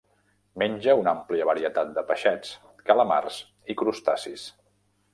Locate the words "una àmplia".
0.99-1.47